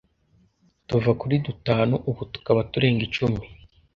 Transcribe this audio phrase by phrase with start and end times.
[0.87, 3.41] tuva kuri dutanu ubu tukaba turenga icumi”.